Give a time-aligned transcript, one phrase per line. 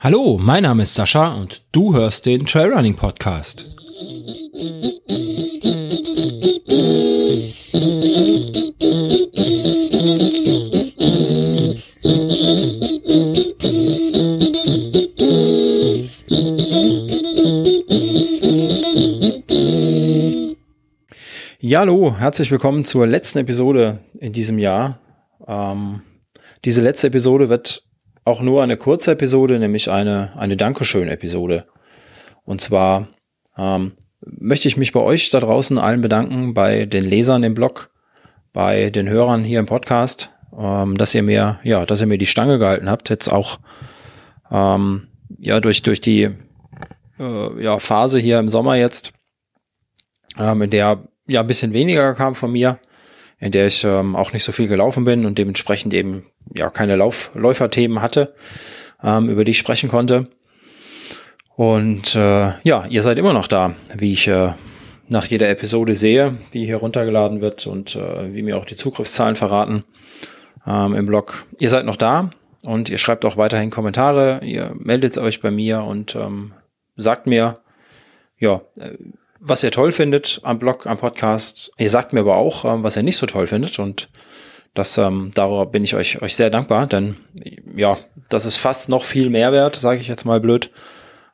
[0.00, 3.66] Hallo, mein Name ist Sascha und du hörst den Trailrunning Podcast.
[21.60, 24.98] Ja, hallo, herzlich willkommen zur letzten Episode in diesem Jahr.
[25.46, 26.00] Ähm,
[26.64, 27.84] diese letzte Episode wird
[28.24, 31.66] auch nur eine kurze Episode, nämlich eine, eine Dankeschön-Episode.
[32.44, 33.08] Und zwar
[33.56, 37.90] ähm, möchte ich mich bei euch da draußen allen bedanken, bei den Lesern im Blog,
[38.52, 42.26] bei den Hörern hier im Podcast, ähm, dass ihr mir, ja, dass ihr mir die
[42.26, 43.58] Stange gehalten habt, jetzt auch
[44.50, 46.30] ähm, ja durch, durch die
[47.18, 49.12] äh, ja, Phase hier im Sommer jetzt,
[50.38, 52.78] ähm, in der ja ein bisschen weniger kam von mir,
[53.38, 56.96] in der ich ähm, auch nicht so viel gelaufen bin und dementsprechend eben ja keine
[56.96, 58.34] Lauf Läuferthemen hatte,
[59.02, 60.24] ähm, über die ich sprechen konnte.
[61.56, 64.52] Und äh, ja, ihr seid immer noch da, wie ich äh,
[65.08, 69.36] nach jeder Episode sehe, die hier runtergeladen wird und äh, wie mir auch die Zugriffszahlen
[69.36, 69.84] verraten
[70.66, 71.44] ähm, im Blog.
[71.58, 72.30] Ihr seid noch da
[72.62, 76.52] und ihr schreibt auch weiterhin Kommentare, ihr meldet euch bei mir und ähm,
[76.96, 77.54] sagt mir,
[78.38, 78.96] ja, äh,
[79.40, 81.72] was ihr toll findet am Blog, am Podcast.
[81.78, 84.08] Ihr sagt mir aber auch, ähm, was ihr nicht so toll findet und
[84.74, 87.16] das, ähm, darüber bin ich euch, euch sehr dankbar, denn
[87.74, 87.96] ja,
[88.28, 90.70] das ist fast noch viel mehr wert, sage ich jetzt mal blöd,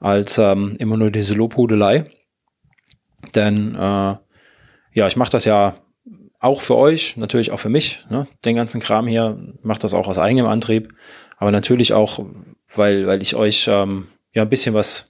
[0.00, 2.04] als ähm, immer nur diese Lobhudelei.
[3.34, 4.16] Denn äh,
[4.94, 5.74] ja, ich mache das ja
[6.38, 8.26] auch für euch, natürlich auch für mich, ne?
[8.44, 10.92] den ganzen Kram hier, mache das auch aus eigenem Antrieb,
[11.38, 12.24] aber natürlich auch,
[12.74, 15.06] weil, weil ich euch ähm, ja ein bisschen was,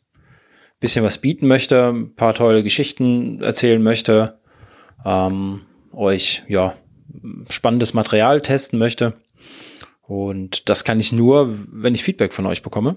[0.78, 4.38] bisschen was bieten möchte, ein paar tolle Geschichten erzählen möchte,
[5.04, 5.62] ähm,
[5.92, 6.74] euch ja
[7.48, 9.14] spannendes Material testen möchte.
[10.02, 12.96] Und das kann ich nur, wenn ich Feedback von euch bekomme.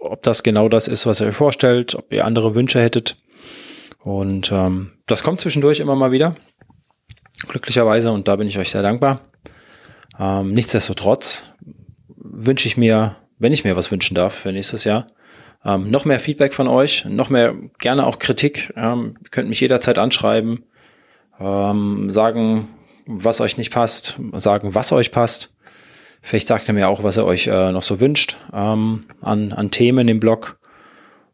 [0.00, 3.16] Ob das genau das ist, was ihr euch vorstellt, ob ihr andere Wünsche hättet.
[4.00, 6.32] Und ähm, das kommt zwischendurch immer mal wieder.
[7.48, 8.12] Glücklicherweise.
[8.12, 9.20] Und da bin ich euch sehr dankbar.
[10.18, 11.50] Ähm, nichtsdestotrotz
[12.16, 15.06] wünsche ich mir, wenn ich mir was wünschen darf für nächstes Jahr,
[15.64, 18.72] ähm, noch mehr Feedback von euch, noch mehr gerne auch Kritik.
[18.76, 20.64] Ähm, könnt mich jederzeit anschreiben,
[21.40, 22.68] ähm, sagen,
[23.06, 25.52] was euch nicht passt, sagen, was euch passt.
[26.20, 29.70] Vielleicht sagt ihr mir auch, was ihr euch äh, noch so wünscht ähm, an, an
[29.70, 30.58] Themen im Blog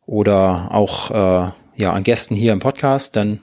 [0.04, 3.16] oder auch äh, ja, an Gästen hier im Podcast.
[3.16, 3.40] Denn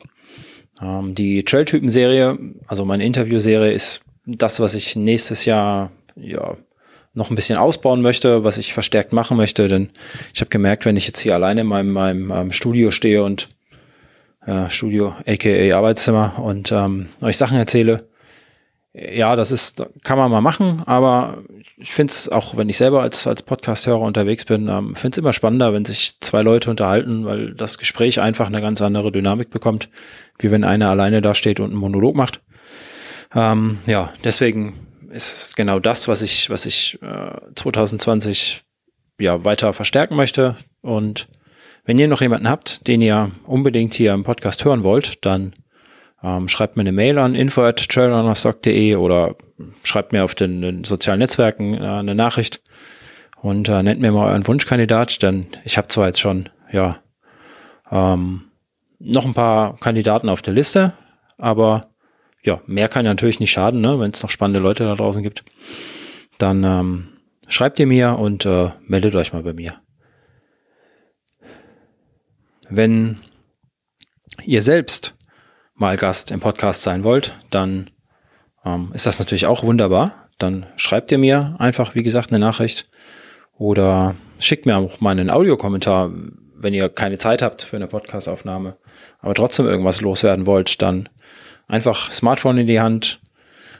[0.82, 6.56] ähm, die Trailtypen-Serie, also meine Interviewserie, ist das, was ich nächstes Jahr ja,
[7.14, 9.68] noch ein bisschen ausbauen möchte, was ich verstärkt machen möchte.
[9.68, 9.90] Denn
[10.34, 13.50] ich habe gemerkt, wenn ich jetzt hier alleine in meinem, meinem, meinem Studio stehe und
[14.46, 18.09] äh, Studio, aka Arbeitszimmer und ähm, euch Sachen erzähle,
[18.94, 21.44] ja, das ist, kann man mal machen, aber
[21.78, 25.18] ich finde es, auch wenn ich selber als, als Podcast-Hörer unterwegs bin, ähm, finde es
[25.20, 29.52] immer spannender, wenn sich zwei Leute unterhalten, weil das Gespräch einfach eine ganz andere Dynamik
[29.52, 29.90] bekommt,
[30.40, 32.42] wie wenn einer alleine da steht und einen Monolog macht.
[33.36, 34.74] Ähm, ja, deswegen
[35.12, 38.64] ist genau das, was ich, was ich äh, 2020
[39.20, 40.56] ja weiter verstärken möchte.
[40.82, 41.28] Und
[41.86, 45.54] wenn ihr noch jemanden habt, den ihr unbedingt hier im Podcast hören wollt, dann
[46.24, 49.36] ähm, schreibt mir eine Mail an info at trailrunnerstock.de oder
[49.84, 52.62] schreibt mir auf den, den sozialen Netzwerken äh, eine Nachricht
[53.42, 56.98] und äh, nennt mir mal euren Wunschkandidat, denn ich habe zwar jetzt schon, ja,
[57.92, 58.44] ähm,
[59.00, 60.94] noch ein paar Kandidaten auf der Liste,
[61.38, 61.82] aber
[62.44, 65.44] ja, mehr kann natürlich nicht schaden, ne, wenn es noch spannende Leute da draußen gibt.
[66.38, 67.08] Dann ähm,
[67.48, 69.82] schreibt ihr mir und äh, meldet euch mal bei mir.
[72.70, 73.20] Wenn
[74.46, 75.16] ihr selbst
[75.80, 77.90] mal Gast im Podcast sein wollt, dann
[78.66, 80.28] ähm, ist das natürlich auch wunderbar.
[80.38, 82.90] Dann schreibt ihr mir einfach, wie gesagt, eine Nachricht
[83.58, 86.12] oder schickt mir auch mal einen Audiokommentar,
[86.56, 88.78] wenn ihr keine Zeit habt für eine Podcastaufnahme,
[89.22, 91.10] aber trotzdem irgendwas loswerden wollt, dann
[91.68, 93.22] einfach Smartphone in die Hand,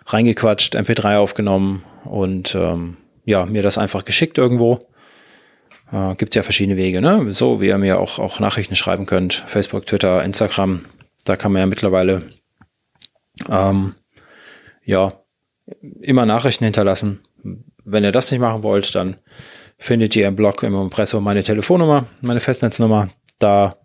[0.06, 4.80] reingequatscht, MP3 aufgenommen und ähm, ja, mir das einfach geschickt irgendwo.
[5.92, 7.32] Äh, Gibt ja verschiedene Wege, ne?
[7.32, 9.34] So wie ihr mir auch, auch Nachrichten schreiben könnt.
[9.48, 10.82] Facebook, Twitter, Instagram,
[11.30, 12.20] da kann man ja mittlerweile
[13.50, 13.94] ähm,
[14.84, 15.14] ja
[16.02, 17.20] immer Nachrichten hinterlassen.
[17.86, 19.18] Wenn ihr das nicht machen wollt, dann
[19.78, 23.12] findet ihr im Blog im Impressum meine Telefonnummer, meine Festnetznummer.
[23.38, 23.76] Da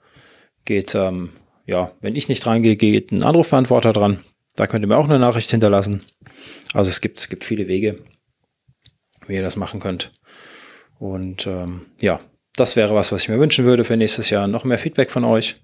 [0.64, 1.30] geht, ähm,
[1.66, 4.24] ja, wenn ich nicht reingehe, geht ein Anrufbeantworter dran.
[4.56, 6.02] Da könnt ihr mir auch eine Nachricht hinterlassen.
[6.72, 7.96] Also es gibt, es gibt viele Wege,
[9.26, 10.12] wie ihr das machen könnt.
[10.98, 12.18] Und ähm, ja,
[12.56, 14.48] das wäre was, was ich mir wünschen würde für nächstes Jahr.
[14.48, 15.56] Noch mehr Feedback von euch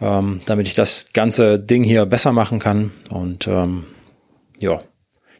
[0.00, 2.92] ähm, damit ich das ganze Ding hier besser machen kann.
[3.10, 3.86] Und ähm,
[4.58, 4.78] ja,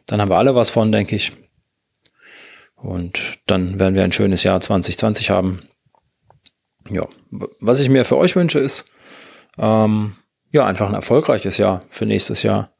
[0.05, 1.31] dann haben wir alle was von, denke ich.
[2.75, 5.61] Und dann werden wir ein schönes Jahr 2020 haben.
[6.89, 7.07] Ja,
[7.59, 8.85] was ich mir für euch wünsche, ist
[9.57, 10.15] ähm,
[10.51, 12.71] ja einfach ein erfolgreiches Jahr für nächstes Jahr.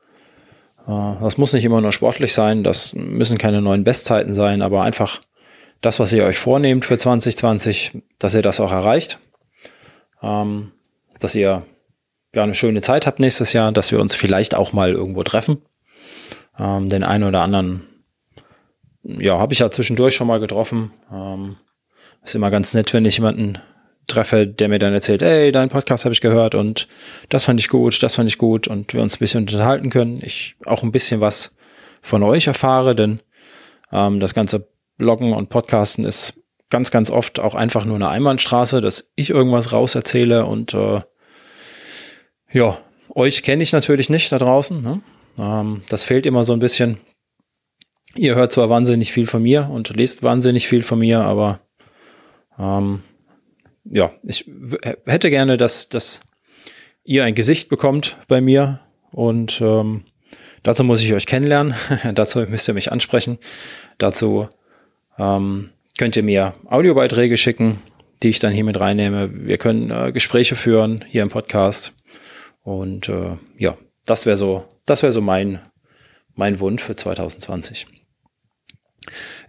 [0.88, 4.84] Äh, das muss nicht immer nur sportlich sein, das müssen keine neuen Bestzeiten sein, aber
[4.84, 5.20] einfach
[5.82, 9.20] das, was ihr euch vornehmt für 2020, dass ihr das auch erreicht.
[10.22, 10.72] Ähm,
[11.20, 11.64] dass ihr
[12.36, 15.62] ja eine schöne Zeit habt nächstes Jahr, dass wir uns vielleicht auch mal irgendwo treffen.
[16.60, 17.84] Ähm, den einen oder anderen,
[19.04, 20.92] ja, habe ich ja zwischendurch schon mal getroffen.
[21.12, 21.58] Ähm,
[22.24, 23.60] ist immer ganz nett, wenn ich jemanden
[24.08, 26.88] treffe, der mir dann erzählt, ey, deinen Podcast habe ich gehört und
[27.30, 30.20] das fand ich gut, das fand ich gut und wir uns ein bisschen unterhalten können.
[30.22, 31.56] Ich auch ein bisschen was
[32.02, 33.20] von euch erfahre, denn
[33.92, 38.82] ähm, das ganze Bloggen und Podcasten ist ganz, ganz oft auch einfach nur eine Einbahnstraße,
[38.82, 41.02] dass ich irgendwas rauserzähle und äh,
[42.52, 42.78] ja,
[43.10, 44.82] euch kenne ich natürlich nicht da draußen.
[44.82, 45.02] Ne?
[45.40, 46.98] Ähm, das fehlt immer so ein bisschen.
[48.16, 51.60] Ihr hört zwar wahnsinnig viel von mir und lest wahnsinnig viel von mir, aber
[52.58, 53.04] ähm,
[53.86, 54.50] ja, ich
[55.06, 56.22] hätte gerne, dass, dass
[57.04, 58.82] ihr ein Gesicht bekommt bei mir
[59.12, 60.06] und ähm,
[60.64, 61.76] dazu muss ich euch kennenlernen.
[62.14, 63.38] dazu müsst ihr mich ansprechen.
[63.98, 64.48] Dazu
[65.18, 67.80] ähm, könnt ihr mir Audiobeiträge schicken,
[68.24, 69.30] die ich dann hier mit reinnehme.
[69.48, 71.94] Wir können äh, Gespräche führen hier im Podcast.
[72.64, 75.62] Und äh, ja, das wäre so, das wäre so mein,
[76.36, 77.88] mein Wunsch für 2020.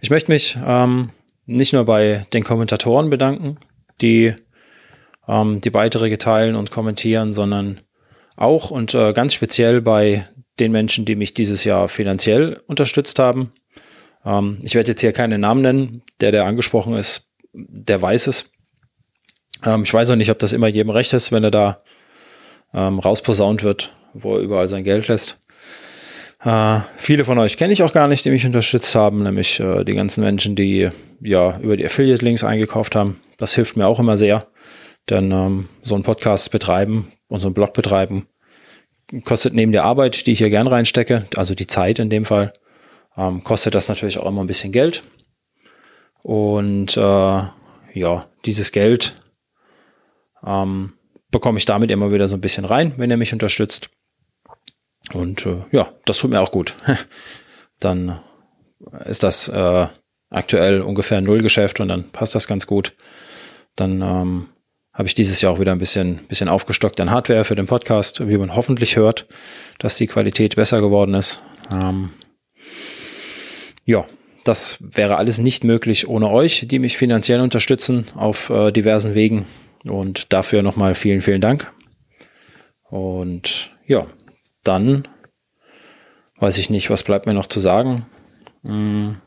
[0.01, 1.09] Ich möchte mich ähm,
[1.45, 3.57] nicht nur bei den Kommentatoren bedanken,
[4.01, 4.33] die
[5.27, 7.81] ähm, die Beiträge teilen und kommentieren, sondern
[8.35, 10.27] auch und äh, ganz speziell bei
[10.59, 13.51] den Menschen, die mich dieses Jahr finanziell unterstützt haben.
[14.25, 16.01] Ähm, ich werde jetzt hier keine Namen nennen.
[16.21, 18.51] Der, der angesprochen ist, der weiß es.
[19.65, 21.83] Ähm, ich weiß auch nicht, ob das immer jedem recht ist, wenn er da
[22.73, 25.39] ähm, rausposaunt wird, wo er überall sein Geld lässt.
[26.43, 29.83] Äh, viele von euch kenne ich auch gar nicht, die mich unterstützt haben, nämlich äh,
[29.83, 30.89] die ganzen Menschen, die
[31.21, 33.19] ja über die Affiliate-Links eingekauft haben.
[33.37, 34.45] Das hilft mir auch immer sehr,
[35.09, 38.27] denn ähm, so ein Podcast betreiben und so ein Blog betreiben
[39.23, 42.53] kostet neben der Arbeit, die ich hier gern reinstecke, also die Zeit in dem Fall,
[43.19, 45.01] ähm, kostet das natürlich auch immer ein bisschen Geld.
[46.23, 47.41] Und äh,
[47.93, 49.13] ja, dieses Geld
[50.45, 50.93] ähm,
[51.29, 53.89] bekomme ich damit immer wieder so ein bisschen rein, wenn er mich unterstützt.
[55.13, 56.75] Und äh, ja, das tut mir auch gut.
[57.79, 58.21] dann
[59.05, 59.87] ist das äh,
[60.29, 62.95] aktuell ungefähr ein Nullgeschäft und dann passt das ganz gut.
[63.75, 64.49] Dann ähm,
[64.93, 68.25] habe ich dieses Jahr auch wieder ein bisschen, bisschen aufgestockt an Hardware für den Podcast,
[68.27, 69.27] wie man hoffentlich hört,
[69.77, 71.43] dass die Qualität besser geworden ist.
[71.71, 72.11] Ähm,
[73.89, 74.05] ja,
[74.43, 79.47] das wäre alles nicht möglich ohne euch, die mich finanziell unterstützen auf äh, diversen Wegen.
[79.83, 81.73] Und dafür nochmal vielen, vielen Dank.
[82.83, 84.05] Und ja,
[84.63, 85.07] dann
[86.37, 88.05] weiß ich nicht, was bleibt mir noch zu sagen.
[88.63, 89.17] Hm,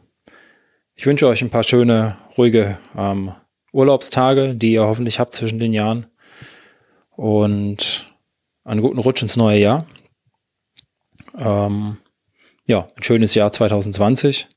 [0.94, 3.32] ich wünsche euch ein paar schöne, ruhige ähm,
[3.73, 6.06] Urlaubstage, die ihr hoffentlich habt zwischen den Jahren.
[7.17, 8.06] Und
[8.62, 9.87] einen guten Rutsch ins neue Jahr.
[11.37, 11.97] Ähm,
[12.67, 14.49] ja, ein schönes Jahr 2020.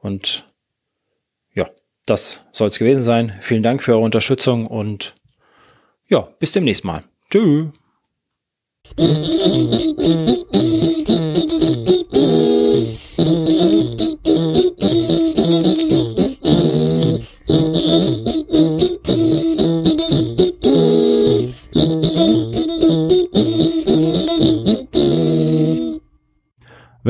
[0.00, 0.44] Und
[2.10, 3.32] das soll es gewesen sein.
[3.40, 5.14] Vielen Dank für eure Unterstützung und
[6.08, 7.04] ja, bis demnächst mal.
[7.30, 7.68] Tschüss.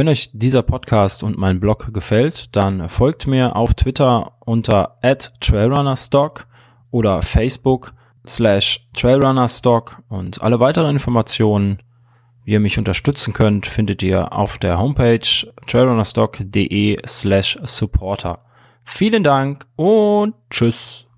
[0.01, 4.97] Wenn euch dieser Podcast und mein Blog gefällt, dann folgt mir auf Twitter unter
[5.41, 6.47] @trailrunnerstock
[6.91, 7.93] oder Facebook
[8.27, 11.81] slash trailrunnerstock und alle weiteren Informationen,
[12.47, 15.21] wie ihr mich unterstützen könnt, findet ihr auf der Homepage
[15.67, 18.39] trailrunnerstock.de slash supporter.
[18.85, 21.10] Vielen Dank und tschüss.